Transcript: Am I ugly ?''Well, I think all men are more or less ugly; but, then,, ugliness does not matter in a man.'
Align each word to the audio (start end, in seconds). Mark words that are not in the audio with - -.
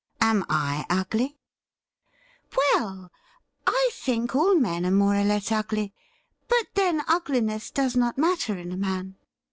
Am 0.19 0.43
I 0.49 0.83
ugly 0.89 1.37
?''Well, 2.57 3.11
I 3.67 3.91
think 3.93 4.35
all 4.35 4.55
men 4.55 4.83
are 4.83 4.89
more 4.89 5.13
or 5.15 5.23
less 5.23 5.51
ugly; 5.51 5.93
but, 6.47 6.65
then,, 6.73 7.03
ugliness 7.07 7.69
does 7.69 7.95
not 7.95 8.17
matter 8.17 8.57
in 8.57 8.71
a 8.71 8.77
man.' 8.77 9.15